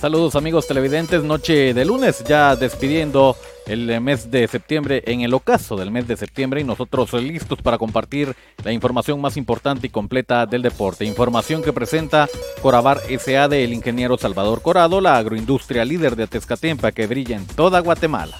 [0.00, 3.36] Saludos amigos televidentes, noche de lunes, ya despidiendo
[3.66, 7.78] el mes de septiembre en el ocaso del mes de septiembre y nosotros listos para
[7.78, 11.04] compartir la información más importante y completa del deporte.
[11.04, 12.28] Información que presenta
[12.62, 17.80] Corabar SA del ingeniero Salvador Corado, la agroindustria líder de Tezcatempa que brilla en toda
[17.80, 18.38] Guatemala.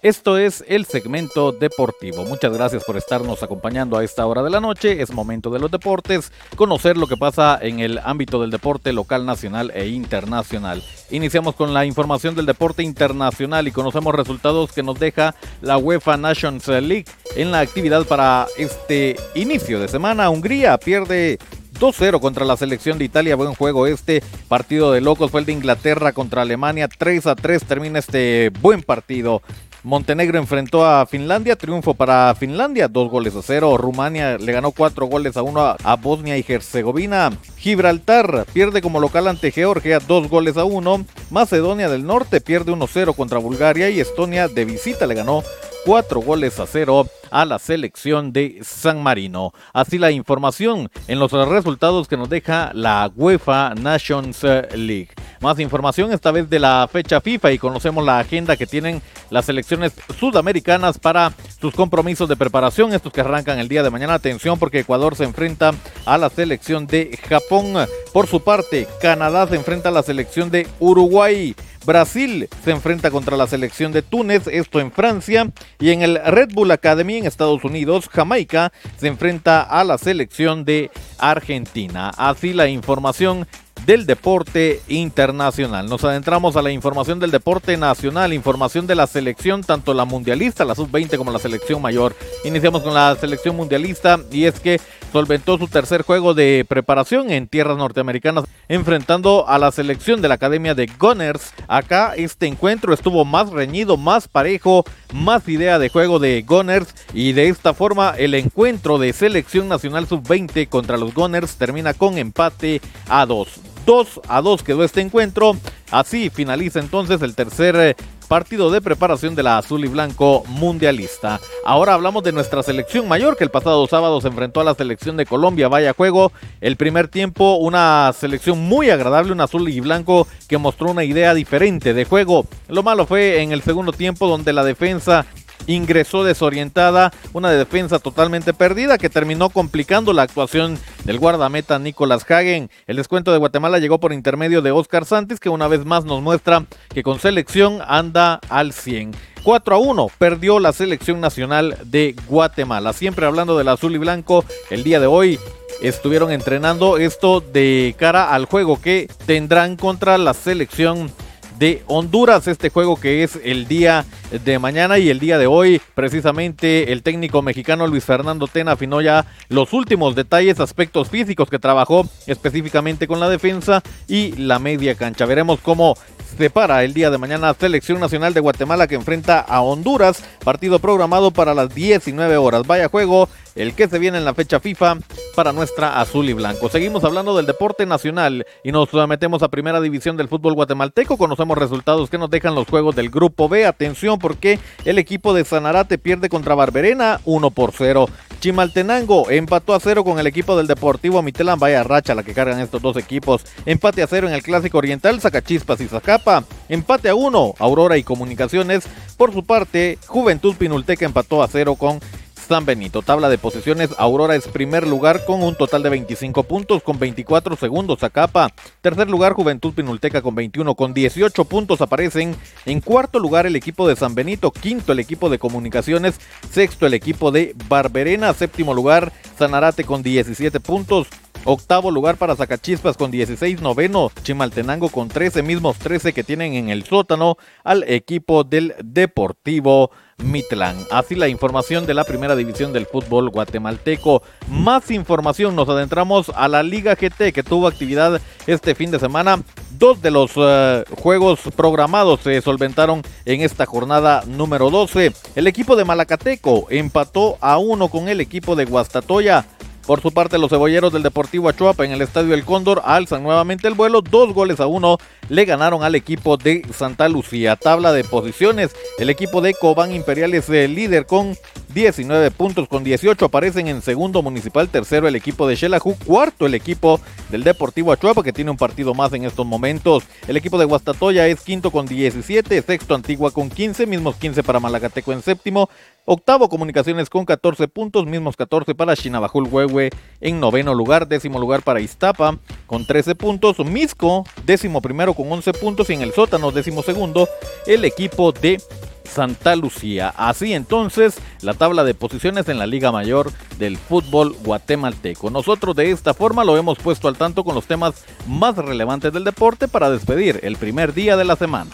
[0.00, 2.24] Esto es el segmento deportivo.
[2.24, 5.02] Muchas gracias por estarnos acompañando a esta hora de la noche.
[5.02, 9.26] Es momento de los deportes, conocer lo que pasa en el ámbito del deporte local,
[9.26, 10.84] nacional e internacional.
[11.10, 16.16] Iniciamos con la información del deporte internacional y conocemos resultados que nos deja la UEFA
[16.16, 20.30] Nations League en la actividad para este inicio de semana.
[20.30, 21.40] Hungría pierde
[21.80, 23.36] 2-0 contra la selección de Italia.
[23.36, 26.88] Buen juego este partido de locos fue el de Inglaterra contra Alemania.
[26.88, 29.42] 3 a 3 termina este buen partido.
[29.88, 33.78] Montenegro enfrentó a Finlandia, triunfo para Finlandia, dos goles a cero.
[33.78, 37.30] Rumania le ganó cuatro goles a uno a Bosnia y Herzegovina.
[37.56, 41.06] Gibraltar pierde como local ante Georgia, dos goles a uno.
[41.30, 45.42] Macedonia del Norte pierde 1-0 contra Bulgaria y Estonia de visita le ganó
[45.86, 49.54] cuatro goles a cero a la selección de San Marino.
[49.72, 54.42] Así la información en los resultados que nos deja la UEFA Nations
[54.74, 55.08] League.
[55.40, 59.00] Más información esta vez de la fecha FIFA y conocemos la agenda que tienen
[59.30, 64.14] las selecciones sudamericanas para sus compromisos de preparación, estos que arrancan el día de mañana.
[64.14, 65.72] Atención porque Ecuador se enfrenta
[66.06, 67.74] a la selección de Japón.
[68.12, 71.54] Por su parte, Canadá se enfrenta a la selección de Uruguay.
[71.86, 76.50] Brasil se enfrenta contra la selección de Túnez, esto en Francia, y en el Red
[76.52, 82.10] Bull Academy en Estados Unidos, Jamaica se enfrenta a la selección de Argentina.
[82.18, 83.46] Así la información
[83.86, 85.88] del deporte internacional.
[85.88, 90.64] Nos adentramos a la información del deporte nacional, información de la selección, tanto la mundialista,
[90.64, 92.14] la sub-20 como la selección mayor.
[92.44, 94.80] Iniciamos con la selección mundialista y es que
[95.12, 100.34] solventó su tercer juego de preparación en tierras norteamericanas, enfrentando a la selección de la
[100.34, 101.52] Academia de Gunners.
[101.66, 107.32] Acá este encuentro estuvo más reñido, más parejo, más idea de juego de Gunners y
[107.32, 112.80] de esta forma el encuentro de selección nacional sub-20 contra los Gunners termina con empate
[113.08, 113.60] a dos.
[113.88, 115.56] 2 a 2 quedó este encuentro.
[115.90, 117.96] Así finaliza entonces el tercer eh,
[118.28, 121.40] partido de preparación de la azul y blanco mundialista.
[121.64, 125.16] Ahora hablamos de nuestra selección mayor que el pasado sábado se enfrentó a la selección
[125.16, 125.68] de Colombia.
[125.68, 130.90] Vaya juego, el primer tiempo una selección muy agradable, un azul y blanco que mostró
[130.90, 132.46] una idea diferente de juego.
[132.68, 135.24] Lo malo fue en el segundo tiempo donde la defensa
[135.66, 142.70] ingresó desorientada, una defensa totalmente perdida que terminó complicando la actuación del guardameta Nicolás Hagen.
[142.86, 146.22] El descuento de Guatemala llegó por intermedio de Oscar Santis, que una vez más nos
[146.22, 149.12] muestra que con selección anda al 100.
[149.42, 152.92] 4 a 1 perdió la selección nacional de Guatemala.
[152.92, 155.38] Siempre hablando del azul y blanco, el día de hoy
[155.80, 161.10] estuvieron entrenando esto de cara al juego que tendrán contra la selección
[161.58, 162.46] de Honduras.
[162.46, 164.04] Este juego que es el día
[164.44, 169.00] de mañana y el día de hoy, precisamente el técnico mexicano Luis Fernando Tena afinó
[169.00, 174.94] ya los últimos detalles, aspectos físicos que trabajó específicamente con la defensa y la media
[174.94, 175.26] cancha.
[175.26, 175.96] Veremos cómo
[176.38, 180.78] se para el día de mañana Selección Nacional de Guatemala que enfrenta a Honduras, partido
[180.78, 182.64] programado para las 19 horas.
[182.64, 184.98] Vaya juego el que se viene en la fecha FIFA
[185.34, 186.68] para nuestra azul y blanco.
[186.68, 191.18] Seguimos hablando del deporte nacional y nos metemos a primera división del fútbol guatemalteco.
[191.18, 193.66] Conocemos resultados que nos dejan los juegos del grupo B.
[193.66, 198.08] Atención porque el equipo de Sanarate pierde contra Barberena 1 por 0.
[198.40, 201.58] Chimaltenango empató a 0 con el equipo del Deportivo Mitelán.
[201.58, 203.44] Vaya racha la que cargan estos dos equipos.
[203.66, 206.44] Empate a 0 en el Clásico Oriental, Zacachispas y Zacapa.
[206.68, 208.84] Empate a 1, Aurora y Comunicaciones.
[209.16, 212.00] Por su parte, Juventud Pinulteca empató a 0 con
[212.48, 213.02] San Benito.
[213.02, 217.56] Tabla de posiciones, Aurora es primer lugar con un total de 25 puntos, con 24
[217.56, 218.52] segundos a capa.
[218.80, 222.34] Tercer lugar, Juventud Pinulteca con 21, con 18 puntos aparecen.
[222.64, 224.50] En cuarto lugar, el equipo de San Benito.
[224.50, 226.18] Quinto, el equipo de Comunicaciones.
[226.50, 228.32] Sexto, el equipo de Barberena.
[228.32, 231.06] Séptimo lugar, Sanarate con 17 puntos.
[231.44, 236.68] Octavo lugar para Zacachispas con 16, noveno Chimaltenango con 13, mismos 13 que tienen en
[236.68, 240.76] el sótano al equipo del Deportivo Mitlán.
[240.90, 244.22] Así la información de la primera división del fútbol guatemalteco.
[244.48, 249.40] Más información, nos adentramos a la Liga GT que tuvo actividad este fin de semana.
[249.78, 255.12] Dos de los eh, juegos programados se solventaron en esta jornada número 12.
[255.36, 259.46] El equipo de Malacateco empató a uno con el equipo de Guastatoya.
[259.88, 263.66] Por su parte, los cebolleros del Deportivo Achuapa en el Estadio El Cóndor alzan nuevamente
[263.68, 264.02] el vuelo.
[264.02, 264.98] Dos goles a uno
[265.30, 267.56] le ganaron al equipo de Santa Lucía.
[267.56, 268.76] Tabla de posiciones.
[268.98, 271.34] El equipo de Cobán Imperial es el líder con
[271.74, 276.54] 19 puntos con 18 aparecen en segundo municipal, tercero el equipo de Xelajú, cuarto el
[276.54, 277.00] equipo
[277.30, 280.04] del Deportivo Achuapa que tiene un partido más en estos momentos.
[280.26, 284.60] El equipo de Guastatoya es quinto con 17, sexto Antigua con 15, mismos 15 para
[284.60, 285.68] Malagateco en séptimo,
[286.06, 291.62] octavo Comunicaciones con 14 puntos, mismos 14 para Chinabajul Huehue en noveno lugar, décimo lugar
[291.62, 296.50] para Iztapa con 13 puntos, Misco décimo primero con 11 puntos y en el sótano
[296.50, 297.28] décimo segundo
[297.66, 298.58] el equipo de
[299.08, 300.14] Santa Lucía.
[300.16, 305.30] Así entonces la tabla de posiciones en la Liga Mayor del fútbol guatemalteco.
[305.30, 309.24] Nosotros de esta forma lo hemos puesto al tanto con los temas más relevantes del
[309.24, 311.70] deporte para despedir el primer día de la semana.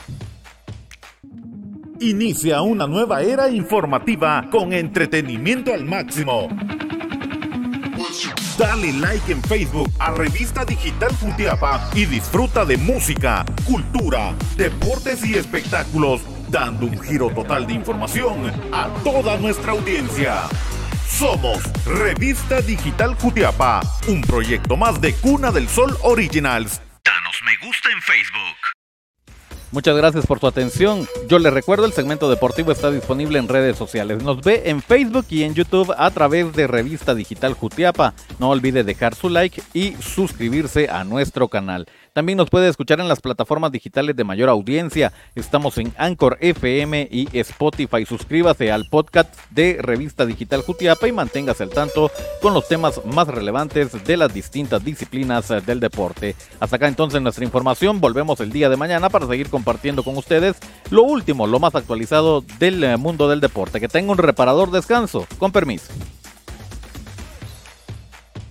[2.00, 6.48] Inicia una nueva era informativa con entretenimiento al máximo.
[8.58, 15.34] Dale like en Facebook a Revista Digital Futiapa y disfruta de música, cultura, deportes y
[15.34, 16.20] espectáculos
[16.55, 20.43] dando un giro total de información a toda nuestra audiencia.
[21.05, 26.81] Somos Revista Digital Jutiapa, un proyecto más de Cuna del Sol Originals.
[27.05, 28.75] Danos me gusta en Facebook.
[29.73, 31.09] Muchas gracias por su atención.
[31.29, 34.23] Yo les recuerdo, el segmento deportivo está disponible en redes sociales.
[34.23, 38.15] Nos ve en Facebook y en YouTube a través de Revista Digital Jutiapa.
[38.39, 41.89] No olvide dejar su like y suscribirse a nuestro canal.
[42.14, 45.12] También nos puede escuchar en las plataformas digitales de mayor audiencia.
[45.34, 48.06] Estamos en Anchor FM y Spotify.
[48.06, 53.26] Suscríbase al podcast de Revista Digital Jutiapa y manténgase al tanto con los temas más
[53.26, 56.37] relevantes de las distintas disciplinas del deporte.
[56.61, 58.00] Hasta acá entonces nuestra información.
[58.00, 60.55] Volvemos el día de mañana para seguir compartiendo con ustedes
[60.90, 63.81] lo último, lo más actualizado del mundo del deporte.
[63.81, 65.26] Que tenga un reparador descanso.
[65.38, 65.93] Con permiso.